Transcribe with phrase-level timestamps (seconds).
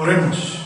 [0.00, 0.58] Oremos.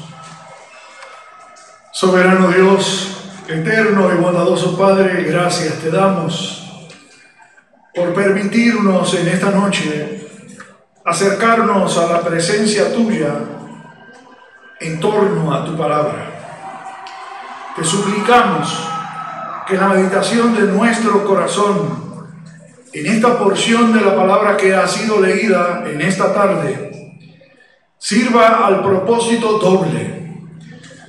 [1.91, 3.17] Soberano Dios,
[3.49, 6.89] eterno y bondadoso Padre, gracias te damos
[7.93, 10.29] por permitirnos en esta noche
[11.05, 13.35] acercarnos a la presencia tuya
[14.79, 16.31] en torno a tu palabra.
[17.75, 18.89] Te suplicamos
[19.67, 22.31] que la meditación de nuestro corazón
[22.93, 26.94] en esta porción de la palabra que ha sido leída en esta tarde
[28.05, 30.43] sirva al propósito doble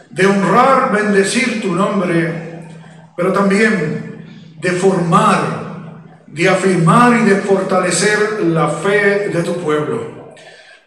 [0.10, 2.70] de honrar, bendecir tu nombre,
[3.18, 4.26] pero también
[4.62, 5.66] de formar
[6.28, 10.34] de afirmar y de fortalecer la fe de tu pueblo.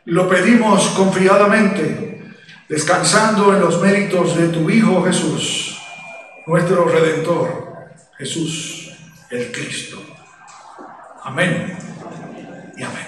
[0.06, 2.22] Lo pedimos confiadamente,
[2.68, 5.78] descansando en los méritos de tu Hijo Jesús,
[6.46, 8.92] nuestro Redentor, Jesús
[9.30, 10.02] el Cristo.
[11.22, 11.76] Amén
[12.76, 13.07] y amén.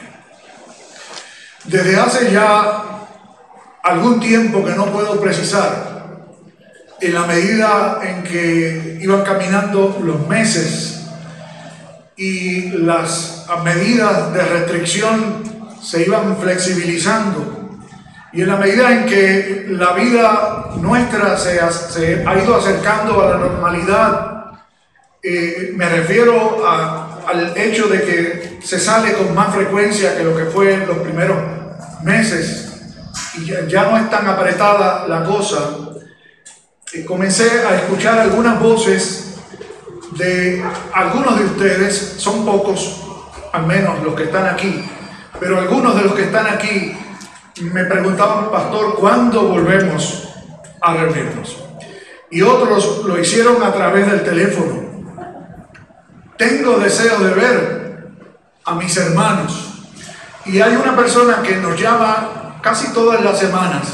[1.64, 2.84] Desde hace ya
[3.82, 5.90] algún tiempo que no puedo precisar,
[7.00, 11.08] en la medida en que iban caminando los meses
[12.16, 15.42] y las medidas de restricción
[15.82, 17.78] se iban flexibilizando.
[18.32, 23.38] Y en la medida en que la vida nuestra se ha, ido acercando a la
[23.38, 24.52] normalidad,
[25.22, 26.64] eh, me refiero
[27.30, 30.98] al hecho de que se sale con más frecuencia que lo que fue en los
[30.98, 31.36] primeros
[32.02, 32.66] meses
[33.38, 35.58] y ya, no es tan apretada la cosa,
[36.92, 39.36] eh, comencé a escuchar algunas voces
[40.16, 43.00] de algunos de ustedes, son pocos,
[43.52, 44.84] al menos los que están aquí,
[45.38, 46.96] pero algunos de los que están aquí
[47.62, 50.28] me preguntaban, pastor, ¿cuándo volvemos
[50.80, 51.56] a reunirnos?
[52.30, 54.79] Y otros lo hicieron a través del teléfono.
[56.40, 58.08] Tengo deseo de ver
[58.64, 59.74] a mis hermanos.
[60.46, 63.88] Y hay una persona que nos llama casi todas las semanas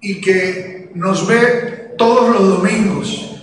[0.00, 3.42] y que nos ve todos los domingos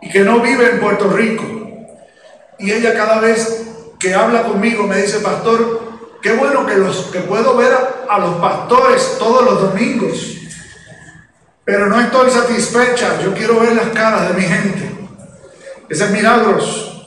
[0.00, 1.42] y que no vive en Puerto Rico.
[2.60, 3.66] Y ella cada vez
[3.98, 5.82] que habla conmigo me dice, pastor,
[6.22, 7.72] qué bueno que, los, que puedo ver
[8.08, 10.36] a, los pastores todos los domingos,
[11.64, 14.92] pero no estoy satisfecha, yo quiero ver las caras de mi gente.
[15.88, 16.97] Ese es milagros.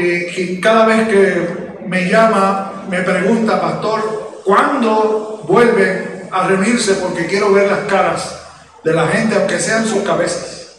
[0.00, 1.48] Y, cada vez que
[1.88, 6.94] me llama, me pregunta, pastor, ¿cuándo vuelven a reunirse?
[6.94, 8.38] Porque quiero ver las caras
[8.84, 10.76] de la gente, aunque sean sus cabezas.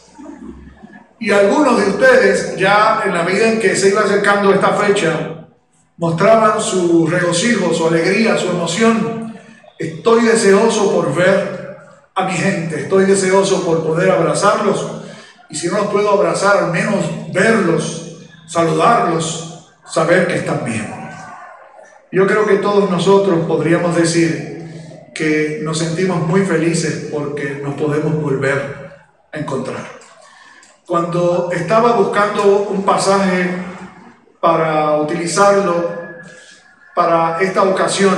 [1.20, 5.48] Y algunos de ustedes, ya en la medida en que se iba acercando esta fecha,
[5.98, 9.38] mostraban su regocijo, su alegría, su emoción.
[9.78, 11.78] Estoy deseoso por ver
[12.16, 14.92] a mi gente, estoy deseoso por poder abrazarlos.
[15.50, 17.04] Y si no los puedo abrazar, al menos
[17.34, 18.09] verlos,
[18.50, 21.00] saludarlos, saber que están bien.
[22.12, 28.20] Yo creo que todos nosotros podríamos decir que nos sentimos muy felices porque nos podemos
[28.20, 28.90] volver
[29.32, 29.86] a encontrar.
[30.88, 33.52] Cuando estaba buscando un pasaje
[34.42, 36.00] para utilizarlo
[36.96, 38.16] para esta ocasión,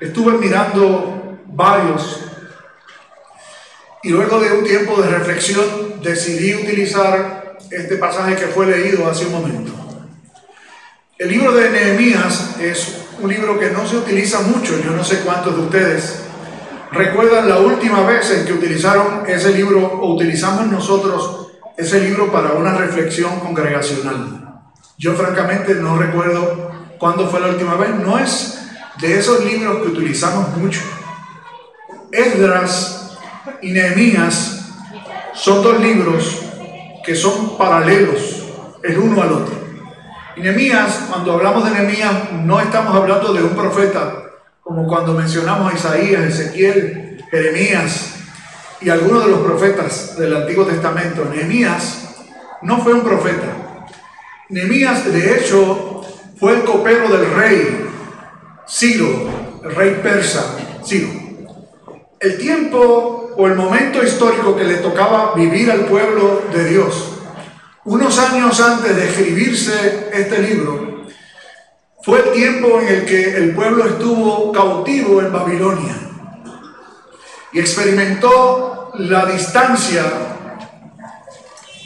[0.00, 2.20] estuve mirando varios
[4.02, 9.26] y luego de un tiempo de reflexión decidí utilizar este pasaje que fue leído hace
[9.26, 9.72] un momento.
[11.18, 15.20] El libro de Nehemías es un libro que no se utiliza mucho, yo no sé
[15.20, 16.24] cuántos de ustedes
[16.94, 22.52] recuerdan la última vez en que utilizaron ese libro o utilizamos nosotros ese libro para
[22.52, 24.62] una reflexión congregacional.
[24.96, 27.90] Yo francamente no recuerdo cuándo fue la última vez.
[27.96, 28.60] No es
[29.00, 30.80] de esos libros que utilizamos mucho.
[32.12, 33.18] Esdras
[33.60, 34.70] y Nehemías
[35.34, 36.43] son dos libros
[37.04, 38.44] que son paralelos
[38.82, 39.54] el uno al otro.
[40.36, 44.24] Y Nehemías, cuando hablamos de Nehemías, no estamos hablando de un profeta,
[44.62, 48.14] como cuando mencionamos a Isaías, Ezequiel, Jeremías,
[48.80, 51.24] y algunos de los profetas del Antiguo Testamento.
[51.24, 52.24] Nehemías
[52.62, 53.88] no fue un profeta.
[54.48, 56.02] Nehemías, de hecho,
[56.38, 57.86] fue el copero del rey
[58.68, 61.08] Ciro, el rey persa Ciro.
[62.18, 67.12] El tiempo o el momento histórico que le tocaba vivir al pueblo de Dios,
[67.84, 71.04] unos años antes de escribirse este libro,
[72.02, 75.94] fue el tiempo en el que el pueblo estuvo cautivo en Babilonia
[77.52, 80.02] y experimentó la distancia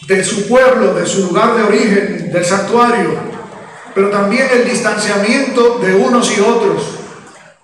[0.07, 3.11] de su pueblo, de su lugar de origen, del santuario,
[3.95, 6.99] pero también el distanciamiento de unos y otros,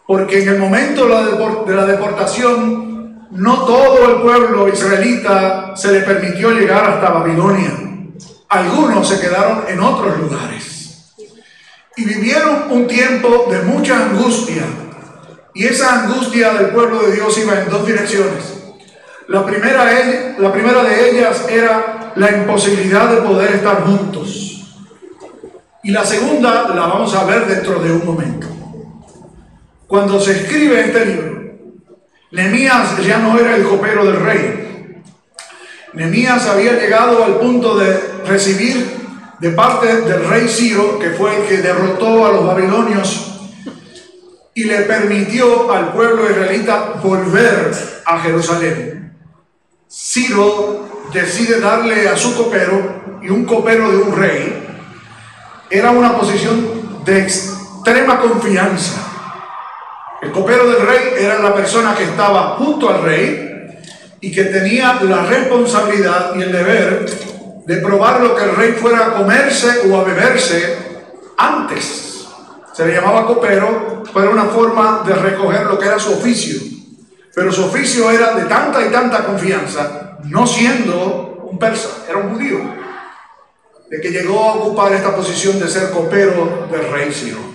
[0.06, 2.83] porque en el momento de la deportación
[3.34, 7.72] no todo el pueblo israelita se le permitió llegar hasta Babilonia.
[8.48, 11.14] Algunos se quedaron en otros lugares
[11.96, 14.62] y vivieron un tiempo de mucha angustia,
[15.56, 18.54] Y esa angustia del pueblo de Dios iba en dos direcciones.
[19.28, 24.64] La primera, de ellas era la imposibilidad de poder estar juntos.
[25.84, 28.48] Y la segunda la vamos a ver dentro de un momento.
[29.86, 31.43] Cuando se escribe este libro,
[32.34, 35.02] Nemías ya no era el copero del rey.
[35.92, 37.96] Nemías había llegado al punto de
[38.26, 38.84] recibir
[39.38, 43.30] de parte del rey Ciro, que fue el que derrotó a los babilonios
[44.52, 47.70] y le permitió al pueblo israelita volver
[48.04, 49.12] a Jerusalén.
[49.88, 54.66] Ciro decide darle a su copero y un copero de un rey.
[55.70, 59.03] Era una posición de extrema confianza.
[60.24, 63.78] El copero del rey era la persona que estaba junto al rey
[64.20, 67.06] y que tenía la responsabilidad y el deber
[67.66, 70.78] de probar lo que el rey fuera a comerse o a beberse
[71.36, 72.14] antes
[72.74, 76.60] se le llamaba copero, era una forma de recoger lo que era su oficio.
[77.32, 82.34] Pero su oficio era de tanta y tanta confianza, no siendo un persa, era un
[82.34, 82.58] judío,
[83.88, 87.53] de que llegó a ocupar esta posición de ser copero del rey Ciro.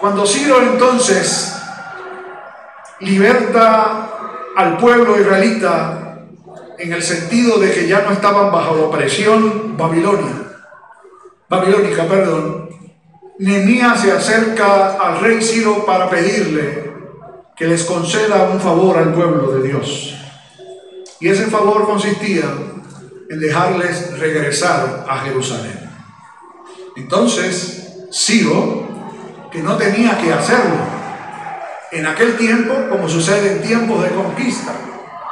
[0.00, 1.54] Cuando Ciro entonces
[3.00, 4.08] liberta
[4.56, 6.20] al pueblo israelita
[6.78, 10.34] en el sentido de que ya no estaban bajo la opresión babilonia,
[11.48, 12.68] babilónica, perdón,
[13.38, 16.92] Nehemías se acerca al rey Ciro para pedirle
[17.56, 20.14] que les conceda un favor al pueblo de Dios.
[21.20, 22.44] Y ese favor consistía
[23.28, 25.90] en dejarles regresar a Jerusalén.
[26.96, 28.87] Entonces, Ciro,
[29.50, 30.76] que no tenía que hacerlo,
[31.90, 34.72] en aquel tiempo, como sucede en tiempos de conquista,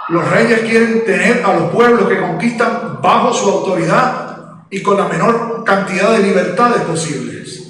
[0.08, 4.38] los reyes quieren tener a los pueblos que conquistan bajo su autoridad
[4.70, 7.62] y con la menor cantidad de libertades posibles.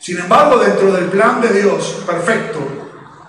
[0.00, 2.58] Sin embargo, dentro del plan de Dios perfecto,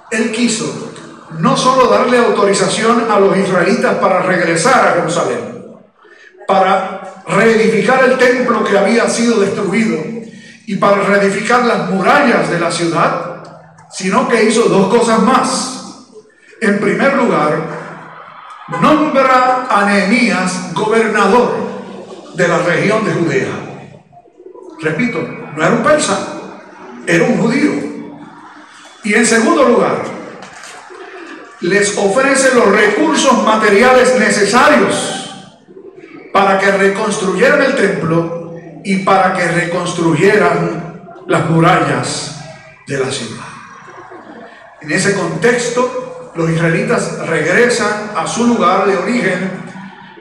[0.09, 0.91] Él quiso
[1.37, 5.65] no solo darle autorización a los israelitas para regresar a Jerusalén,
[6.47, 10.22] para reedificar el templo que había sido destruido
[10.65, 13.44] y para reedificar las murallas de la ciudad,
[13.92, 16.07] sino que hizo dos cosas más.
[16.62, 17.60] En primer lugar,
[18.81, 21.54] nombra a Nehemías gobernador
[22.36, 23.51] de la región de Judea.
[24.80, 25.21] Repito,
[25.56, 26.18] no era un persa,
[27.06, 27.71] era un judío.
[29.04, 30.04] Y en segundo lugar,
[31.60, 35.30] les ofrece los recursos materiales necesarios
[36.31, 38.42] para que reconstruyeran el templo
[38.83, 42.39] y para que reconstruyeran las murallas
[42.88, 43.45] de la ciudad.
[44.81, 49.51] En ese contexto, los israelitas regresan a su lugar de origen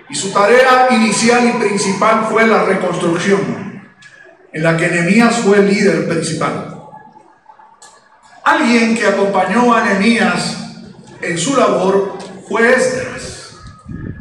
[0.08, 3.82] y su tarea inicial y principal fue la reconstrucción,
[4.52, 6.78] en la que Nehemías fue el líder principal.
[8.44, 10.58] Alguien que acompañó a Nehemías
[11.20, 12.18] en su labor
[12.48, 13.56] fue Esdras.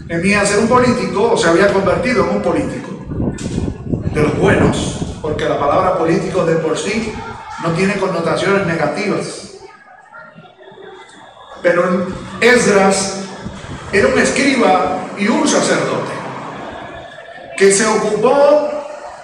[0.07, 2.91] Nehemías era un político o se había convertido en un político
[4.13, 7.13] de los buenos, porque la palabra político de por sí
[7.63, 9.51] no tiene connotaciones negativas.
[11.61, 12.07] Pero
[12.41, 13.23] Esdras
[13.91, 16.11] era un escriba y un sacerdote
[17.57, 18.69] que se ocupó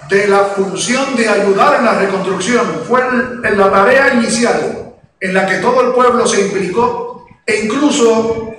[0.08, 2.82] de la función de ayudar en la reconstrucción.
[2.86, 8.54] Fue en la tarea inicial en la que todo el pueblo se implicó e incluso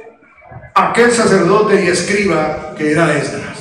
[0.75, 3.58] aquel sacerdote y escriba que era Esdras.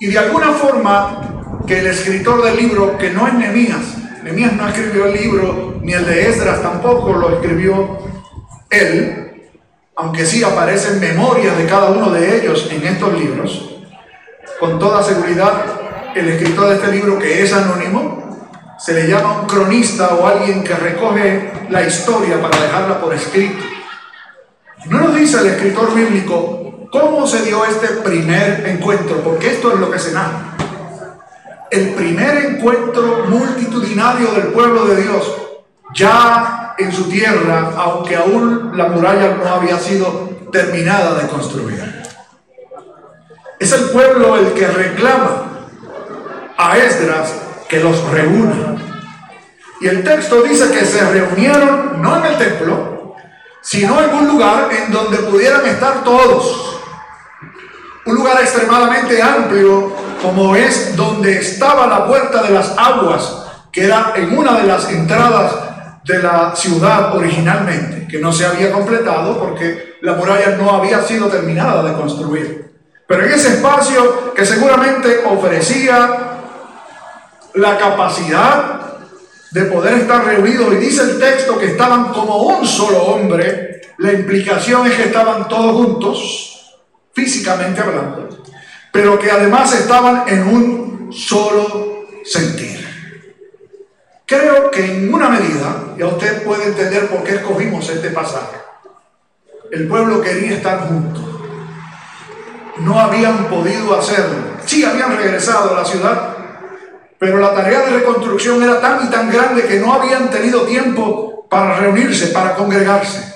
[0.00, 4.68] Y de alguna forma que el escritor del libro, que no es Nemías, Nemías no
[4.68, 7.98] escribió el libro, ni el de Esdras tampoco lo escribió
[8.70, 9.50] él,
[9.96, 13.76] aunque sí aparecen memorias de cada uno de ellos en estos libros,
[14.60, 15.64] con toda seguridad
[16.14, 18.38] el escritor de este libro, que es anónimo,
[18.78, 23.64] se le llama un cronista o alguien que recoge la historia para dejarla por escrito.
[24.86, 29.80] No nos dice el escritor bíblico cómo se dio este primer encuentro, porque esto es
[29.80, 30.56] lo que se narra.
[31.70, 35.34] El primer encuentro multitudinario del pueblo de Dios,
[35.94, 42.04] ya en su tierra, aunque aún la muralla no había sido terminada de construir.
[43.58, 45.42] Es el pueblo el que reclama
[46.56, 47.34] a Esdras
[47.68, 48.76] que los reúna.
[49.80, 53.14] Y el texto dice que se reunieron no en el templo,
[53.60, 56.77] sino en un lugar en donde pudieran estar todos.
[58.06, 59.92] Un lugar extremadamente amplio,
[60.22, 64.90] como es donde estaba la puerta de las aguas, que era en una de las
[64.90, 65.52] entradas
[66.04, 71.28] de la ciudad originalmente, que no se había completado porque la muralla no había sido
[71.28, 72.72] terminada de construir.
[73.06, 76.28] Pero en ese espacio que seguramente ofrecía
[77.54, 78.78] la capacidad
[79.50, 80.72] de poder estar reunidos.
[80.74, 83.80] Y dice el texto que estaban como un solo hombre.
[83.98, 86.57] La implicación es que estaban todos juntos,
[87.18, 88.28] físicamente hablando,
[88.92, 92.86] pero que además estaban en un solo sentir.
[94.24, 98.56] Creo que en una medida, ya usted puede entender por qué escogimos este pasaje.
[99.72, 101.24] El pueblo quería estar juntos.
[102.78, 104.36] No habían podido hacerlo.
[104.64, 106.36] Sí, habían regresado a la ciudad,
[107.18, 111.46] pero la tarea de reconstrucción era tan y tan grande que no habían tenido tiempo
[111.50, 113.34] para reunirse, para congregarse.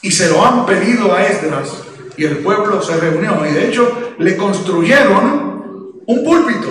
[0.00, 3.44] Y se lo han pedido a Esdras y el pueblo se reunió.
[3.46, 6.68] Y de hecho le construyeron un púlpito.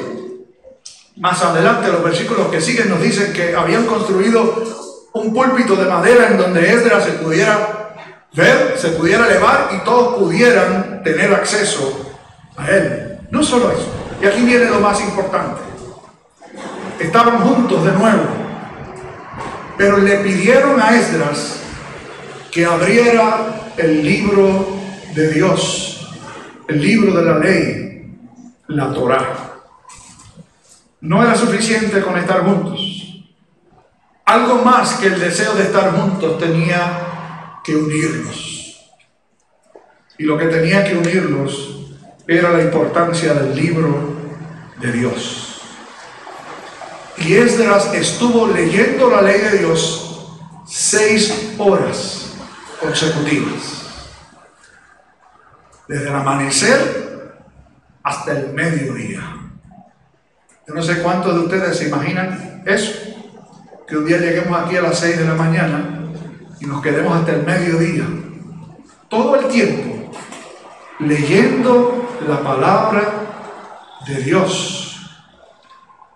[1.18, 4.64] Más adelante los versículos que siguen nos dicen que habían construido
[5.14, 7.96] un púlpito de madera en donde Esdras se pudiera
[8.34, 12.16] ver, se pudiera elevar y todos pudieran tener acceso
[12.56, 13.18] a él.
[13.32, 13.88] No solo eso.
[14.22, 15.70] Y aquí viene lo más importante
[17.00, 18.24] estaban juntos de nuevo,
[19.78, 21.62] pero le pidieron a Esdras
[22.52, 24.79] que abriera el libro
[25.14, 26.10] de Dios,
[26.68, 28.18] el libro de la ley,
[28.68, 29.62] la Torá.
[31.02, 33.26] No era suficiente con estar juntos.
[34.26, 38.90] Algo más que el deseo de estar juntos tenía que unirlos.
[40.18, 41.88] Y lo que tenía que unirlos
[42.28, 44.14] era la importancia del libro
[44.80, 45.62] de Dios.
[47.18, 50.36] Y Esdras estuvo leyendo la ley de Dios
[50.68, 52.34] seis horas
[52.80, 53.79] consecutivas.
[55.90, 57.34] Desde el amanecer
[58.04, 59.22] hasta el mediodía.
[60.68, 62.92] Yo no sé cuántos de ustedes se imaginan eso.
[63.88, 66.02] Que un día lleguemos aquí a las seis de la mañana
[66.60, 68.04] y nos quedemos hasta el mediodía.
[69.10, 70.12] Todo el tiempo
[71.00, 73.02] leyendo la palabra
[74.06, 75.10] de Dios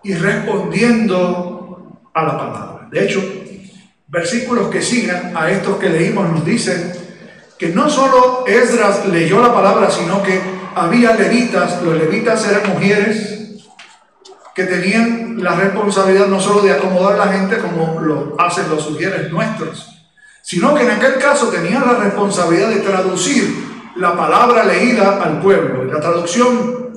[0.03, 2.89] y respondiendo a la palabra.
[2.91, 3.23] De hecho,
[4.07, 7.02] versículos que sigan a estos que leímos nos dicen
[7.63, 10.37] que no solo Esdras leyó la palabra, sino que
[10.75, 13.61] había levitas, los levitas eran mujeres
[14.53, 18.83] que tenían la responsabilidad no solo de acomodar a la gente como lo hacen los
[18.83, 19.97] sugieres nuestros,
[20.41, 23.65] sino que en aquel caso tenían la responsabilidad de traducir
[23.95, 25.85] la palabra leída al pueblo.
[25.85, 26.89] La traducción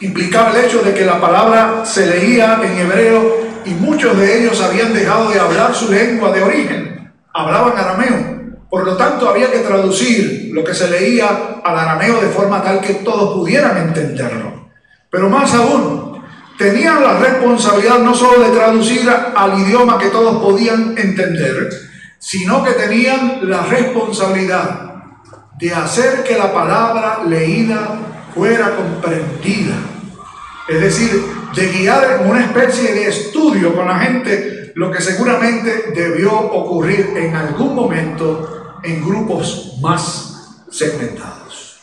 [0.00, 4.60] implicaba el hecho de que la palabra se leía en hebreo y muchos de ellos
[4.60, 8.35] habían dejado de hablar su lengua de origen, hablaban arameo.
[8.68, 12.80] Por lo tanto, había que traducir lo que se leía al arameo de forma tal
[12.80, 14.68] que todos pudieran entenderlo.
[15.10, 16.20] Pero más aún,
[16.58, 21.68] tenían la responsabilidad no solo de traducir al idioma que todos podían entender,
[22.18, 24.94] sino que tenían la responsabilidad
[25.58, 27.98] de hacer que la palabra leída
[28.34, 29.76] fuera comprendida.
[30.68, 36.30] Es decir, de guiar una especie de estudio con la gente lo que seguramente debió
[36.38, 41.80] ocurrir en algún momento en grupos más segmentados.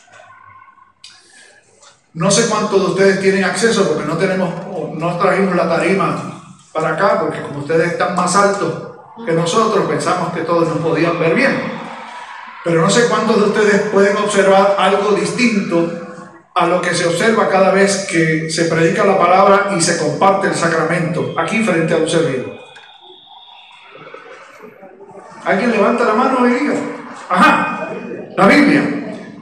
[2.12, 4.48] No sé cuántos de ustedes tienen acceso porque no tenemos,
[4.94, 8.96] no trajimos la tarima para acá porque como ustedes están más altos
[9.26, 11.72] que nosotros pensamos que todos nos podían ver bien.
[12.62, 15.90] Pero no sé cuántos de ustedes pueden observar algo distinto
[16.54, 20.46] a lo que se observa cada vez que se predica la palabra y se comparte
[20.46, 22.63] el sacramento, aquí frente a un servidor.
[25.44, 26.74] ¿Alguien levanta la mano y diga?
[27.28, 27.90] Ajá,
[28.36, 28.82] la Biblia.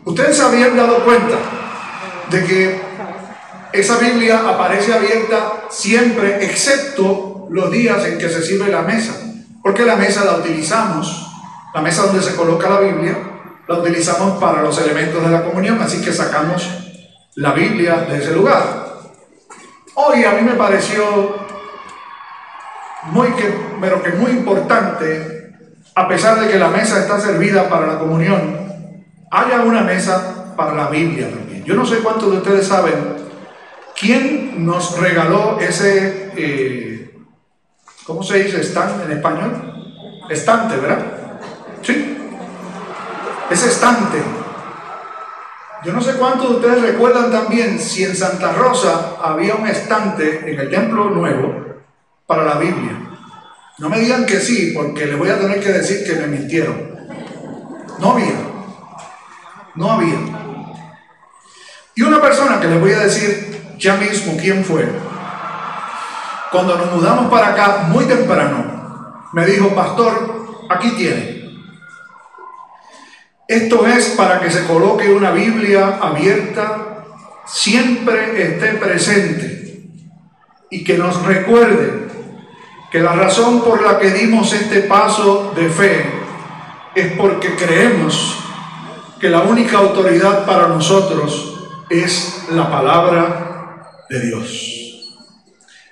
[0.04, 1.36] Ustedes se habían dado cuenta
[2.30, 2.80] de que
[3.72, 9.14] esa Biblia aparece abierta siempre, excepto los días en que se sirve la mesa,
[9.62, 11.28] porque la mesa la utilizamos,
[11.74, 13.16] la mesa donde se coloca la Biblia,
[13.68, 16.68] la utilizamos para los elementos de la comunión, así que sacamos
[17.36, 18.82] la Biblia de ese lugar.
[19.94, 21.36] Hoy a mí me pareció
[23.04, 23.28] muy
[23.80, 25.41] pero que muy importante,
[25.94, 30.74] a pesar de que la mesa está servida para la comunión, haya una mesa para
[30.74, 31.64] la Biblia también.
[31.64, 33.16] Yo no sé cuántos de ustedes saben
[33.98, 37.14] quién nos regaló ese, eh,
[38.06, 38.62] ¿cómo se dice?
[38.62, 40.22] ¿Stand en español?
[40.28, 41.04] Estante, ¿verdad?
[41.82, 42.18] Sí.
[43.50, 44.22] Ese estante
[45.84, 50.52] yo no sé cuántos de ustedes recuerdan también si en Santa Rosa había un estante
[50.52, 51.82] en el Templo Nuevo
[52.24, 53.11] para la Biblia.
[53.82, 56.94] No me digan que sí, porque les voy a tener que decir que me mintieron.
[57.98, 58.36] No había.
[59.74, 60.18] No había.
[61.96, 64.88] Y una persona que les voy a decir ya mismo quién fue,
[66.52, 71.42] cuando nos mudamos para acá muy temprano, me dijo, pastor, aquí tiene.
[73.48, 77.04] Esto es para que se coloque una Biblia abierta,
[77.46, 79.88] siempre esté presente
[80.70, 82.01] y que nos recuerde
[82.92, 86.04] que la razón por la que dimos este paso de fe
[86.94, 88.38] es porque creemos
[89.18, 91.58] que la única autoridad para nosotros
[91.88, 95.16] es la palabra de Dios.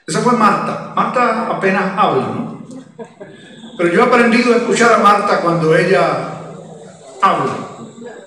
[0.07, 0.92] Esa fue Marta.
[0.95, 2.62] Marta apenas habla, ¿no?
[3.78, 6.02] Pero yo he aprendido a escuchar a Marta cuando ella
[7.23, 7.57] habla.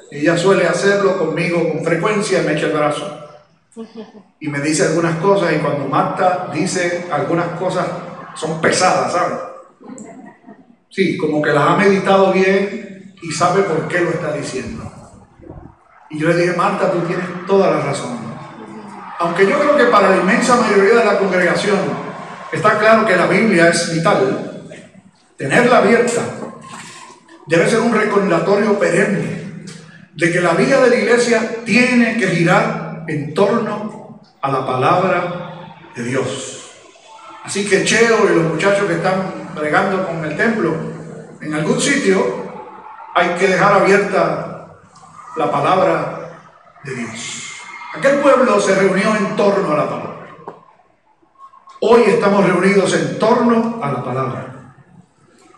[0.10, 3.20] Ella suele hacerlo conmigo con frecuencia me echa el brazo.
[4.40, 7.86] Y me dice algunas cosas y cuando Marta dice algunas cosas
[8.36, 9.40] son pesadas, ¿sabes?
[10.90, 14.92] Sí, como que las ha meditado bien y sabe por qué lo está diciendo.
[16.10, 18.18] Y yo le dije, Marta, tú tienes toda la razón.
[19.20, 21.80] Aunque yo creo que para la inmensa mayoría de la congregación
[22.52, 24.70] está claro que la Biblia es vital,
[25.38, 26.22] tenerla abierta
[27.48, 29.66] debe ser un recordatorio perenne
[30.14, 35.76] de que la vida de la iglesia tiene que girar en torno a la palabra
[35.96, 36.63] de Dios.
[37.44, 40.74] Así que Cheo y los muchachos que están bregando con el templo,
[41.42, 42.44] en algún sitio
[43.14, 44.68] hay que dejar abierta
[45.36, 46.40] la palabra
[46.84, 47.62] de Dios.
[47.96, 50.14] Aquel pueblo se reunió en torno a la palabra.
[51.82, 54.76] Hoy estamos reunidos en torno a la palabra.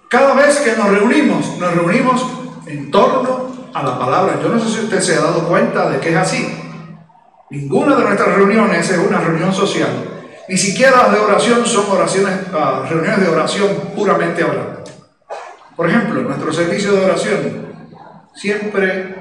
[0.09, 2.25] Cada vez que nos reunimos, nos reunimos
[2.65, 4.39] en torno a la palabra.
[4.41, 6.61] Yo no sé si usted se ha dado cuenta de que es así.
[7.51, 10.14] Ninguna de nuestras reuniones es una reunión social.
[10.47, 14.83] Ni siquiera las de oración son oraciones, uh, reuniones de oración puramente hablando.
[15.75, 17.65] Por ejemplo, nuestro servicio de oración
[18.35, 19.15] siempre,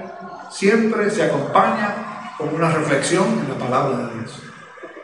[0.50, 4.42] siempre se acompaña con una reflexión en la palabra de Dios.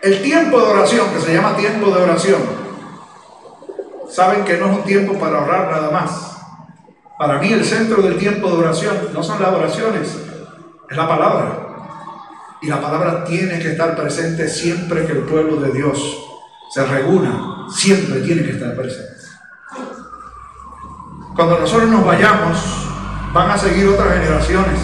[0.02, 2.42] El tiempo de oración, que se llama tiempo de oración,
[4.08, 6.36] saben que no es un tiempo para ahorrar nada más.
[7.18, 10.18] Para mí el centro del tiempo de oración no son las oraciones,
[10.90, 11.69] es la palabra.
[12.62, 15.98] Y la palabra tiene que estar presente siempre que el pueblo de Dios
[16.70, 19.20] se reúna, siempre tiene que estar presente.
[21.34, 22.58] Cuando nosotros nos vayamos,
[23.32, 24.78] van a seguir otras generaciones.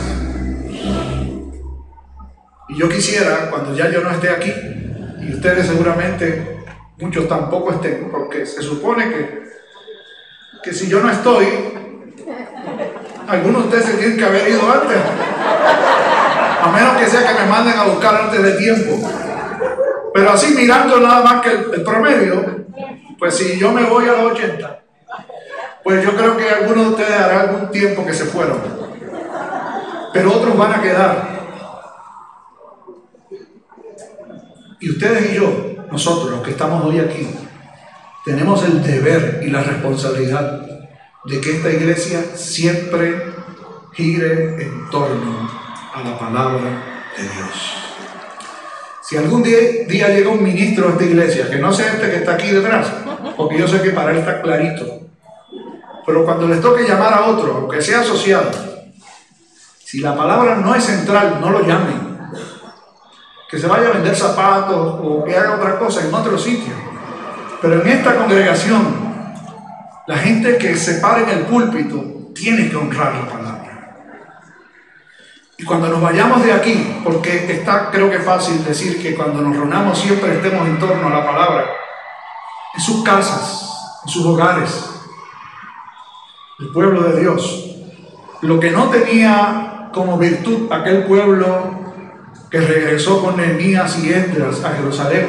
[2.68, 4.52] Y yo quisiera, cuando ya yo no esté aquí,
[5.20, 6.64] y ustedes seguramente
[6.98, 9.42] muchos tampoco estén, porque se supone que,
[10.62, 11.46] que si yo no estoy,
[13.28, 14.98] algunos de ustedes se tienen que haber ido antes,
[16.66, 19.08] a menos que sea que me manden a buscar antes de tiempo.
[20.12, 22.64] Pero así mirando nada más que el, promedio,
[23.18, 24.82] pues si yo me voy a los 80,
[25.84, 28.58] pues yo creo que algunos de ustedes harán algún tiempo que se fueron,
[30.12, 31.36] pero otros van a quedar.
[34.80, 37.28] Y ustedes y yo nosotros, los que estamos hoy aquí,
[38.24, 40.62] tenemos el deber y la responsabilidad
[41.26, 43.22] de que esta iglesia siempre
[43.92, 45.65] gire en torno
[45.96, 46.60] a la palabra
[47.16, 47.74] de Dios.
[49.00, 52.32] Si algún día, llega un ministro a esta iglesia, que no sea este que está
[52.32, 52.88] aquí detrás,
[53.34, 54.84] porque yo sé que para él está clarito,
[56.04, 58.50] pero cuando les toque llamar a otro, aunque sea asociado,
[59.78, 62.06] si la palabra no es central, no lo llamen
[63.48, 66.74] que se vaya a vender zapatos o que haga otra cosa en otro sitio.
[67.62, 68.84] Pero en esta congregación,
[70.06, 73.55] la gente que se para en el púlpito tiene que honrar la palabra.
[75.58, 79.56] Y cuando nos vayamos de aquí, porque está creo que fácil decir que cuando nos
[79.56, 81.64] reunamos siempre estemos en torno a la palabra,
[82.74, 83.70] en sus casas,
[84.04, 84.90] en sus hogares,
[86.58, 87.76] el pueblo de Dios,
[88.42, 91.86] lo que no tenía como virtud aquel pueblo
[92.50, 95.26] que regresó con Nehemías y Esdras a Jerusalén,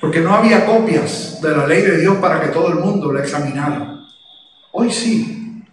[0.00, 3.20] porque no había copias de la ley de Dios para que todo el mundo la
[3.20, 4.06] examinara.
[4.70, 5.64] Hoy sí,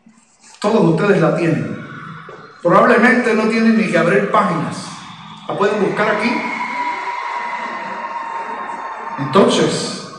[0.60, 1.75] todos ustedes la tienen.
[2.66, 4.88] Probablemente no tienen ni que abrir páginas.
[5.48, 6.36] ¿La pueden buscar aquí?
[9.20, 10.12] Entonces,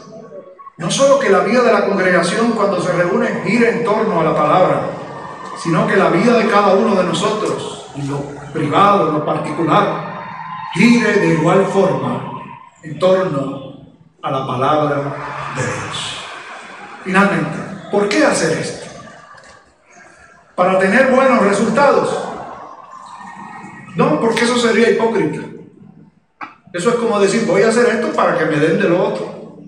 [0.76, 4.22] no solo que la vida de la congregación cuando se reúne gira en torno a
[4.22, 4.82] la palabra,
[5.58, 8.20] sino que la vida de cada uno de nosotros, en lo
[8.52, 10.22] privado, en lo particular,
[10.74, 12.30] gire de igual forma
[12.84, 13.72] en torno
[14.22, 14.96] a la palabra
[15.56, 16.24] de Dios.
[17.02, 17.58] Finalmente,
[17.90, 18.86] ¿por qué hacer esto?
[20.54, 22.35] Para tener buenos resultados.
[23.96, 25.40] No, porque eso sería hipócrita.
[26.72, 29.58] Eso es como decir, voy a hacer esto para que me den de lo otro.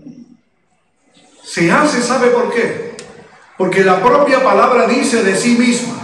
[1.43, 2.95] Se hace, ¿sabe por qué?
[3.57, 5.95] Porque la propia palabra dice de sí misma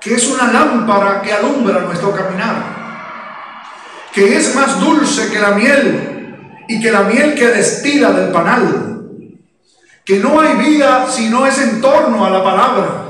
[0.00, 2.76] que es una lámpara que alumbra nuestro caminar
[4.16, 9.02] que es más dulce que la miel y que la miel que destila del panal.
[10.06, 13.04] Que no hay vida si no es en torno a la palabra.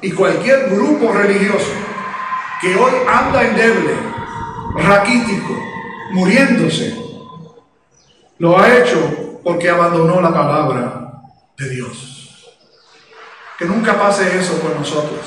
[0.00, 1.85] Y cualquier grupo religioso
[2.60, 3.94] que hoy anda endeble,
[4.76, 5.58] raquítico,
[6.12, 6.96] muriéndose,
[8.38, 11.22] lo ha hecho porque abandonó la palabra
[11.56, 12.56] de Dios.
[13.58, 15.20] Que nunca pase eso con nosotros.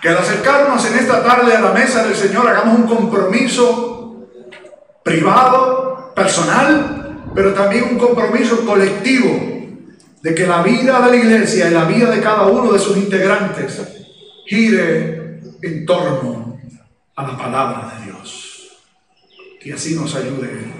[0.00, 4.28] Que al acercarnos en esta tarde a la mesa del Señor hagamos un compromiso
[5.02, 9.50] privado, personal, pero también un compromiso colectivo
[10.22, 12.96] de que la vida de la iglesia y la vida de cada uno de sus
[12.96, 13.80] integrantes
[14.46, 15.19] gire
[15.62, 16.58] en torno
[17.16, 18.78] a la palabra de Dios.
[19.60, 20.72] Que así nos ayude,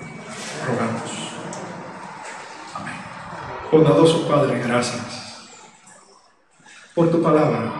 [0.66, 1.10] rogamos.
[2.74, 2.94] Amén.
[3.70, 5.20] Bondadoso Padre, gracias
[6.94, 7.72] por tu palabra,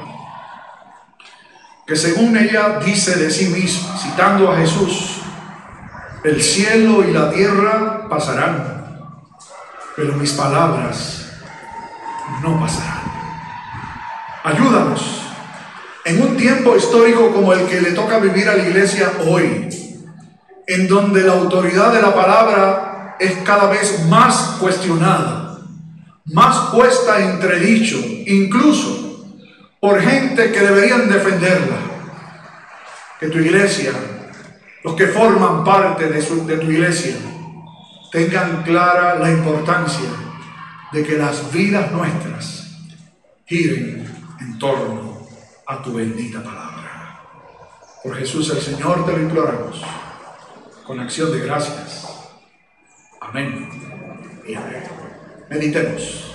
[1.86, 5.20] que según ella dice de sí misma, citando a Jesús,
[6.22, 8.86] el cielo y la tierra pasarán,
[9.96, 11.32] pero mis palabras
[12.42, 13.00] no pasarán.
[14.44, 15.29] Ayúdanos
[16.04, 19.68] en un tiempo histórico como el que le toca vivir a la iglesia hoy,
[20.66, 25.58] en donde la autoridad de la palabra es cada vez más cuestionada,
[26.26, 29.26] más puesta en entredicho, incluso
[29.80, 31.76] por gente que deberían defenderla.
[33.18, 33.92] Que tu iglesia,
[34.82, 37.16] los que forman parte de, de tu iglesia,
[38.10, 40.08] tengan clara la importancia
[40.92, 42.78] de que las vidas nuestras
[43.46, 44.06] giren
[44.40, 45.09] en torno
[45.70, 47.20] a tu bendita palabra.
[48.02, 49.80] Por Jesús el Señor te lo imploramos,
[50.84, 52.08] con acción de gracias.
[53.20, 53.68] Amén
[54.48, 54.82] y amén.
[55.48, 56.29] Meditemos.